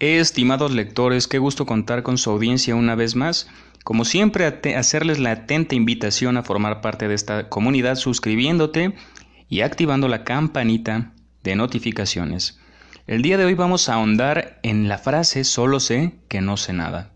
[0.00, 3.48] Estimados lectores, qué gusto contar con su audiencia una vez más.
[3.82, 4.46] Como siempre,
[4.76, 8.94] hacerles la atenta invitación a formar parte de esta comunidad suscribiéndote
[9.48, 12.60] y activando la campanita de notificaciones.
[13.08, 16.74] El día de hoy vamos a ahondar en la frase solo sé que no sé
[16.74, 17.10] nada.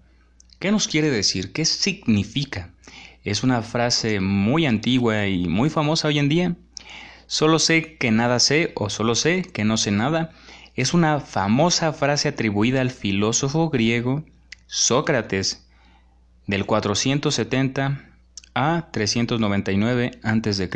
[0.58, 1.52] ¿Qué nos quiere decir?
[1.52, 2.70] ¿Qué significa?
[3.22, 6.56] Es una frase muy antigua y muy famosa hoy en día.
[7.28, 10.32] Solo sé que nada sé o solo sé que no sé nada
[10.74, 14.24] es una famosa frase atribuida al filósofo griego
[14.66, 15.66] Sócrates
[16.46, 18.04] del 470
[18.54, 20.70] a 399 a.C.,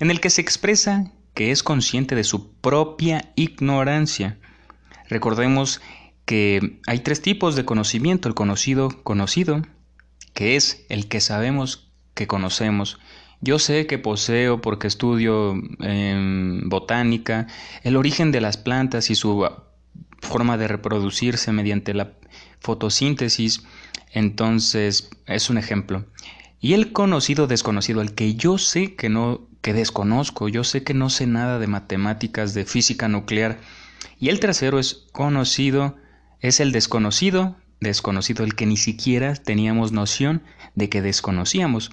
[0.00, 4.38] en el que se expresa que es consciente de su propia ignorancia.
[5.08, 5.80] Recordemos
[6.24, 9.62] que hay tres tipos de conocimiento, el conocido conocido,
[10.34, 12.98] que es el que sabemos que conocemos,
[13.40, 17.46] yo sé que poseo, porque estudio em, botánica,
[17.82, 19.48] el origen de las plantas y su
[20.20, 22.12] forma de reproducirse mediante la
[22.60, 23.62] fotosíntesis,
[24.12, 26.04] entonces es un ejemplo.
[26.60, 30.94] Y el conocido desconocido, el que yo sé que no, que desconozco, yo sé que
[30.94, 33.60] no sé nada de matemáticas, de física nuclear.
[34.18, 35.96] Y el tercero es conocido,
[36.40, 40.42] es el desconocido, desconocido, el que ni siquiera teníamos noción
[40.74, 41.92] de que desconocíamos.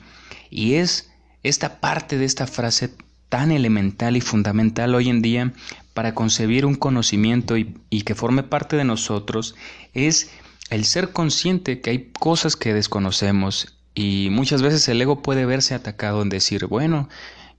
[0.49, 1.11] Y es
[1.47, 2.89] esta parte de esta frase
[3.29, 5.53] tan elemental y fundamental hoy en día
[5.93, 9.55] para concebir un conocimiento y, que forme parte de nosotros
[9.93, 10.31] es
[10.71, 15.75] el ser consciente que hay cosas que desconocemos y muchas veces el ego puede verse
[15.75, 17.09] atacado en decir, bueno,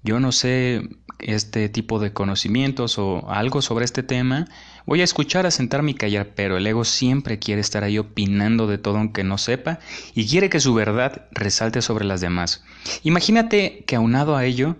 [0.06, 4.46] yo no sé este tipo de conocimientos o algo sobre este tema,
[4.86, 8.66] voy a escuchar, a sentarme y callar, pero el ego siempre quiere estar ahí opinando
[8.66, 9.80] de todo aunque no sepa
[10.14, 12.64] y quiere que su verdad resalte sobre las demás.
[13.02, 14.76] Imagínate que aunado a ello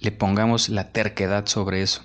[0.00, 2.02] le pongamos la terquedad sobre eso.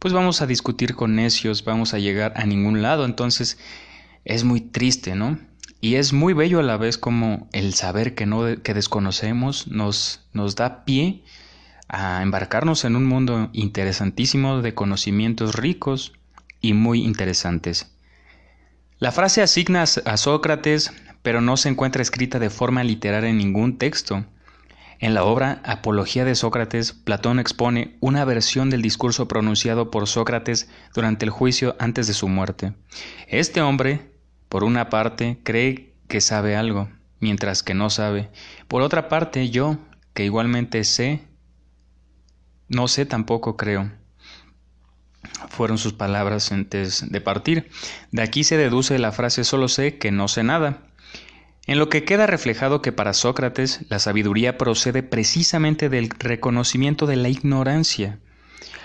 [0.00, 3.58] Pues vamos a discutir con necios, vamos a llegar a ningún lado, entonces
[4.24, 5.38] es muy triste, ¿no?
[5.80, 10.20] Y es muy bello a la vez como el saber que no que desconocemos nos
[10.32, 11.22] nos da pie
[11.88, 16.12] a embarcarnos en un mundo interesantísimo de conocimientos ricos
[16.60, 17.92] y muy interesantes.
[18.98, 23.76] La frase asigna a Sócrates, pero no se encuentra escrita de forma literaria en ningún
[23.76, 24.24] texto.
[25.00, 30.70] En la obra Apología de Sócrates, Platón expone una versión del discurso pronunciado por Sócrates
[30.94, 32.74] durante el juicio antes de su muerte.
[33.26, 34.12] Este hombre,
[34.48, 36.88] por una parte, cree que sabe algo,
[37.18, 38.30] mientras que no sabe.
[38.68, 39.78] Por otra parte, yo,
[40.14, 41.22] que igualmente sé,
[42.72, 43.90] no sé tampoco creo.
[45.48, 47.70] Fueron sus palabras antes de partir.
[48.10, 50.82] De aquí se deduce la frase solo sé que no sé nada.
[51.66, 57.16] En lo que queda reflejado que para Sócrates la sabiduría procede precisamente del reconocimiento de
[57.16, 58.18] la ignorancia.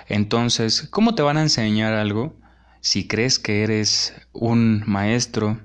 [0.07, 2.35] Entonces, ¿cómo te van a enseñar algo
[2.81, 5.59] si crees que eres un maestro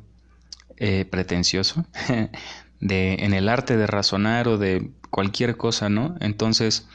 [0.79, 1.85] eh, pretencioso
[2.81, 6.17] de, en el arte de razonar o de cualquier cosa, ¿no?
[6.21, 6.89] Entonces,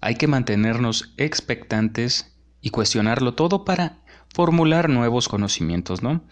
[0.00, 3.98] hay que mantenernos expectantes y cuestionarlo todo para
[4.32, 6.22] formular nuevos conocimientos, ¿no?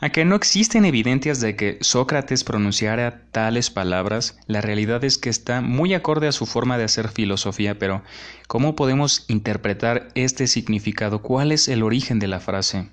[0.00, 5.60] Aunque no existen evidencias de que Sócrates pronunciara tales palabras, la realidad es que está
[5.60, 8.02] muy acorde a su forma de hacer filosofía, pero
[8.48, 11.22] ¿cómo podemos interpretar este significado?
[11.22, 12.88] ¿Cuál es el origen de la frase?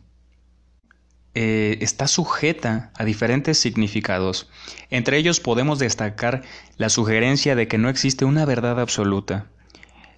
[1.36, 4.50] Eh, está sujeta a diferentes significados.
[4.90, 6.44] Entre ellos podemos destacar
[6.78, 9.48] la sugerencia de que no existe una verdad absoluta,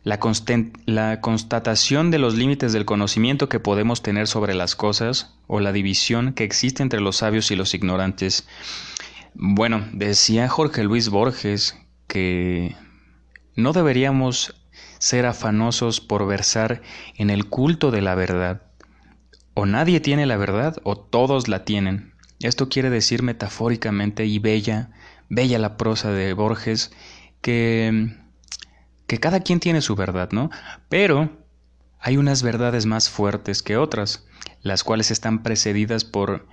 [0.04, 5.72] la, constatación de los límites del conocimiento que podemos tener sobre las cosas o la
[5.72, 8.48] división que existe entre los sabios y los ignorantes.
[9.34, 12.76] Bueno, decía Jorge Luis Borges que
[13.56, 14.56] no deberíamos
[14.98, 16.82] ser afanosos por versar
[17.16, 18.64] en el culto de la verdad.
[19.54, 22.14] O nadie tiene la verdad o todos la tienen.
[22.40, 24.90] Esto quiere decir metafóricamente y bella,
[25.30, 26.92] bella la prosa de Borges,
[27.42, 28.21] que
[29.12, 30.50] que cada quien tiene su verdad, ¿no?
[30.88, 31.30] Pero
[32.00, 34.26] hay unas verdades más fuertes que otras,
[34.62, 36.48] las cuales están precedidas por,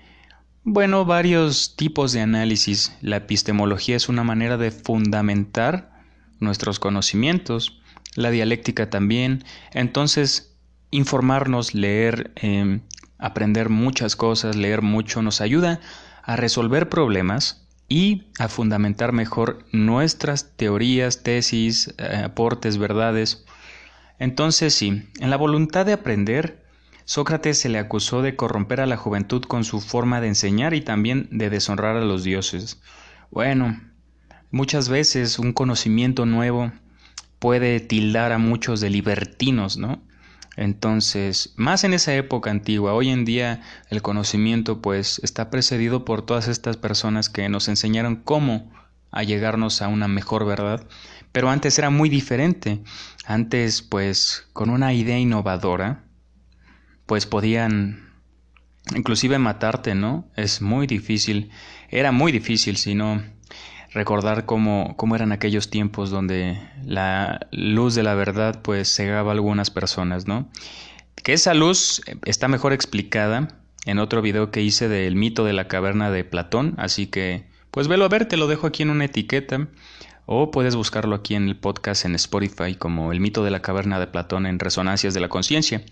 [0.64, 2.96] bueno, varios tipos de análisis.
[3.00, 6.02] La epistemología es una manera de fundamentar
[6.40, 7.80] nuestros conocimientos,
[8.16, 9.44] la dialéctica también.
[9.70, 10.58] Entonces,
[10.90, 12.80] informarnos, leer, em,
[13.18, 15.78] aprender muchas cosas, leer mucho, nos ayuda
[16.24, 23.44] a resolver problemas y a fundamentar mejor nuestras teorías, tesis, eh, aportes, verdades.
[24.18, 26.64] Entonces sí, en la voluntad de aprender,
[27.04, 30.82] Sócrates se le acusó de corromper a la juventud con su forma de enseñar y
[30.82, 32.82] también de deshonrar a los dioses.
[33.30, 33.80] Bueno,
[34.50, 36.70] muchas veces un conocimiento nuevo
[37.38, 40.02] puede tildar a muchos de libertinos, ¿no?
[40.58, 46.22] Entonces, más en esa época antigua, hoy en día el conocimiento pues está precedido por
[46.22, 48.72] todas estas personas que nos enseñaron cómo
[49.12, 50.84] allegarnos a una mejor verdad,
[51.30, 52.82] pero antes era muy diferente.
[53.24, 56.02] Antes pues con una idea innovadora
[57.06, 58.10] pues podían
[58.96, 60.28] inclusive matarte, ¿no?
[60.34, 61.52] Es muy difícil,
[61.88, 63.22] era muy difícil si no
[63.92, 69.34] recordar cómo, cómo eran aquellos tiempos donde la luz de la verdad pues cegaba a
[69.34, 70.48] algunas personas, ¿no?
[71.16, 73.48] Que esa luz está mejor explicada
[73.86, 77.88] en otro video que hice del mito de la caverna de Platón, así que pues
[77.88, 79.68] velo a ver, te lo dejo aquí en una etiqueta
[80.26, 83.98] o puedes buscarlo aquí en el podcast en Spotify como el mito de la caverna
[83.98, 85.82] de Platón en Resonancias de la Conciencia.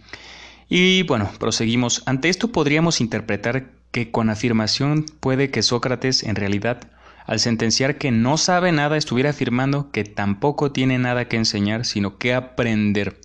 [0.69, 2.03] Y bueno, proseguimos.
[2.07, 6.91] Ante esto podríamos interpretar que con afirmación puede que Sócrates en realidad
[7.27, 12.19] al sentenciar que no sabe nada, estuviera afirmando que tampoco tiene nada que enseñar, sino
[12.19, 13.21] que aprender.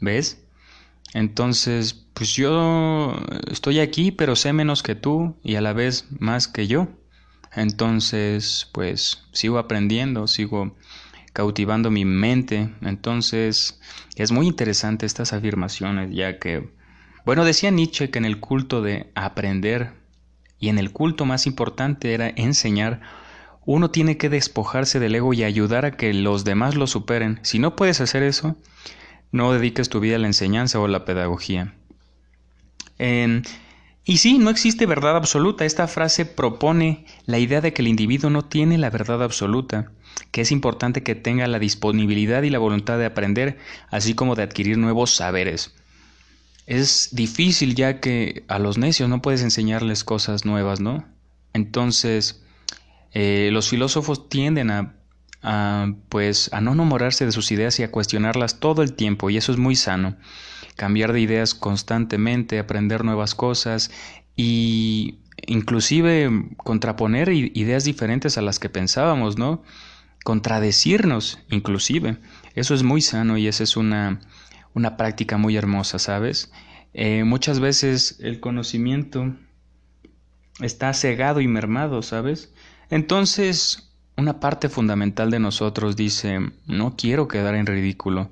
[0.00, 0.44] ¿Ves?
[1.14, 3.20] Entonces, pues yo
[3.50, 6.88] estoy aquí, pero sé menos que tú y a la vez más que yo.
[7.54, 10.76] Entonces, pues sigo aprendiendo, sigo
[11.32, 12.72] cautivando mi mente.
[12.82, 13.80] Entonces,
[14.14, 16.72] es muy interesante estas afirmaciones, ya que,
[17.24, 19.97] bueno, decía Nietzsche que en el culto de aprender
[20.58, 23.00] y en el culto más importante era enseñar,
[23.64, 27.38] uno tiene que despojarse del ego y ayudar a que los demás lo superen.
[27.42, 28.56] Si no puedes hacer eso,
[29.30, 31.74] no dediques tu vida a la enseñanza o a la pedagogía.
[32.98, 35.66] y sí, no existe verdad absoluta.
[35.66, 39.92] Esta frase propone la idea de que el individuo no tiene la verdad absoluta,
[40.30, 43.58] que es importante que tenga la disponibilidad y la voluntad de aprender,
[43.90, 45.74] así como de adquirir nuevos saberes.
[46.68, 51.06] Es difícil ya que a los necios no puedes enseñarles cosas nuevas, ¿no?
[51.54, 52.44] Entonces,
[53.12, 54.94] eh, los filósofos tienden a,
[55.42, 59.38] a, pues, a no enamorarse de sus ideas y a cuestionarlas todo el tiempo, y
[59.38, 60.18] eso es muy sano.
[60.76, 63.90] Cambiar de ideas constantemente, aprender nuevas cosas
[64.36, 69.62] y inclusive contraponer ideas diferentes a las que pensábamos, ¿no?
[70.22, 72.18] Contradecirnos, inclusive.
[72.54, 74.20] Eso es muy sano y esa es una
[74.78, 76.52] una práctica muy hermosa, ¿sabes?
[76.94, 79.34] Eh, muchas veces el conocimiento
[80.60, 82.54] está cegado y mermado, ¿sabes?
[82.88, 88.30] Entonces, una parte fundamental de nosotros dice, no quiero quedar en ridículo,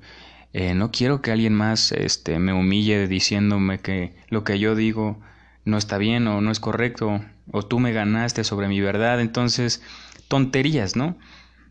[0.53, 5.19] eh, no quiero que alguien más este, me humille diciéndome que lo que yo digo
[5.65, 7.21] no está bien o no es correcto,
[7.51, 9.81] o tú me ganaste sobre mi verdad, entonces,
[10.29, 11.17] tonterías, ¿no?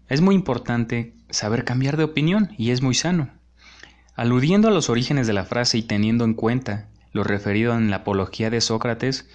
[0.09, 3.31] Es muy importante saber cambiar de opinión y es muy sano.
[4.17, 7.97] Aludiendo a los orígenes de la frase y teniendo en cuenta lo referido en la
[7.97, 9.29] apología de Sócrates,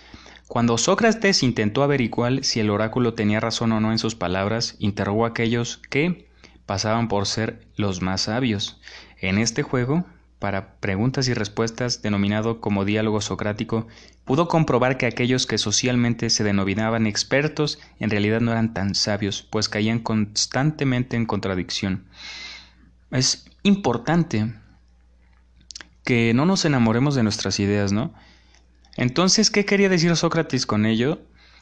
[0.47, 5.25] cuando Sócrates intentó averiguar si el oráculo tenía razón o no en sus palabras, interrogó
[5.25, 6.27] a aquellos que
[6.65, 8.81] pasaban por ser los más sabios.
[9.19, 10.03] En este juego,
[10.39, 13.87] para preguntas y respuestas denominado como diálogo socrático,
[14.25, 19.43] pudo comprobar que aquellos que socialmente se denominaban expertos en realidad no eran tan sabios,
[19.43, 22.05] pues caían constantemente en contradicción.
[23.11, 24.53] Es importante
[26.03, 28.13] que no nos enamoremos de nuestras ideas, ¿no?
[28.97, 31.19] Entonces, ¿qué quería decir Sócrates con ello?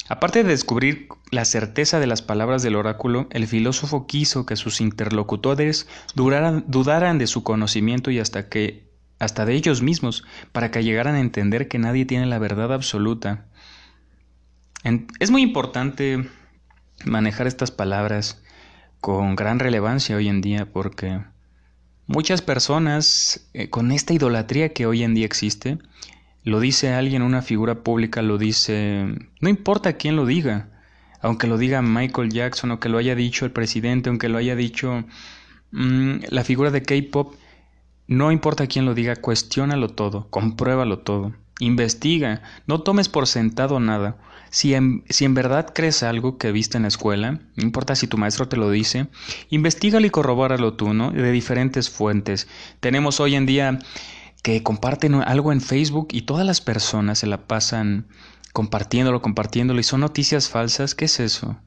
[0.08, 4.82] Aparte de descubrir la certeza de las palabras del oráculo, el filósofo quiso que sus
[4.82, 8.90] interlocutores dudaran de su conocimiento y hasta que
[9.20, 13.46] hasta de ellos mismos, para que llegaran a entender que nadie tiene la verdad absoluta.
[15.20, 16.28] es muy importante
[17.06, 18.42] manejar estas palabras
[19.02, 21.20] con gran relevancia hoy en día porque
[22.10, 25.78] Muchas personas, eh, con esta idolatría que hoy en día existe,
[26.44, 29.06] lo dice alguien, una figura pública lo dice,
[29.42, 30.70] no importa quién lo diga,
[31.22, 34.56] aunque lo diga Michael Jackson, o que lo haya dicho el presidente, aunque lo haya
[34.56, 35.06] dicho
[35.70, 37.36] mm, la figura de K-Pop,
[38.08, 44.18] no importa quién lo diga, cuestiónalo todo, compruébalo todo, investiga, no tomes por sentado nada.
[44.50, 48.08] Si en, si en verdad crees algo que viste en la escuela, no importa si
[48.08, 49.08] tu maestro te lo dice,
[49.50, 51.12] investigalo y corrobóralo tú, ¿no?
[51.12, 52.48] De diferentes fuentes.
[52.80, 53.80] Tenemos hoy en día
[54.42, 58.08] que comparten algo en Facebook y todas las personas se la pasan
[58.54, 60.96] compartiéndolo, compartiéndolo y son noticias falsas.
[60.96, 61.58] ¿Qué es eso?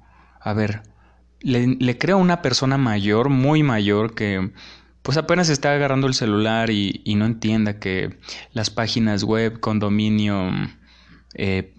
[0.41, 0.83] A ver,
[1.41, 4.51] le, creo a una persona mayor, muy mayor, que
[5.03, 8.19] pues apenas está agarrando el celular y, y no entienda que
[8.53, 10.51] las páginas web con dominio
[11.35, 11.75] eh,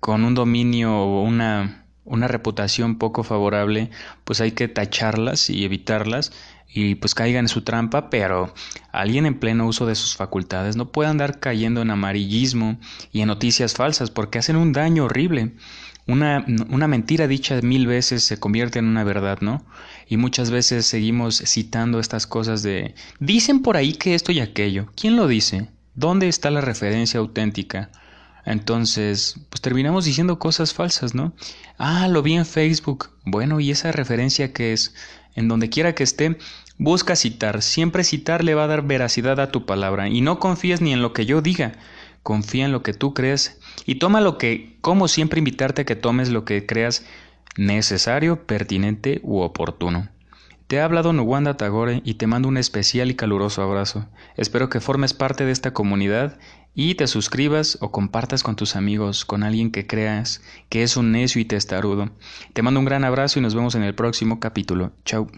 [0.00, 3.90] con un dominio o una, una reputación poco favorable,
[4.24, 6.32] pues hay que tacharlas y evitarlas.
[6.70, 8.52] y pues caigan en su trampa, pero
[8.92, 12.78] alguien en pleno uso de sus facultades no puede andar cayendo en amarillismo
[13.10, 15.54] y en noticias falsas porque hacen un daño horrible.
[16.08, 19.62] Una, una, mentira dicha mil veces se convierte en una verdad, ¿no?
[20.08, 24.86] Y muchas veces seguimos citando estas cosas de dicen por ahí que esto y aquello.
[24.96, 25.68] ¿Quién lo dice?
[25.94, 27.90] ¿Dónde está la referencia auténtica?
[28.46, 31.34] Entonces, pues terminamos diciendo cosas falsas, ¿no?
[31.76, 33.10] Ah, lo vi en Facebook.
[33.26, 34.94] Bueno, ¿y esa referencia que es?
[35.34, 36.38] En donde quiera que esté,
[36.78, 37.60] busca citar.
[37.60, 40.08] Siempre citar le va a dar veracidad a tu palabra.
[40.08, 41.74] Y no confíes ni en lo que yo diga.
[42.22, 45.96] Confía en lo que tú crees y toma lo que, como siempre, invitarte a que
[45.96, 47.04] tomes lo que creas
[47.56, 50.08] necesario, pertinente u oportuno.
[50.68, 54.06] Te ha hablado Nuwanda Tagore y te mando un especial y caluroso abrazo.
[54.36, 56.38] Espero que formes parte de esta comunidad
[56.74, 61.10] y te suscribas o compartas con tus amigos, con alguien que creas que es un
[61.10, 62.10] necio y testarudo.
[62.52, 64.92] Te mando un gran abrazo y nos vemos en el próximo capítulo.
[65.06, 65.28] Chao.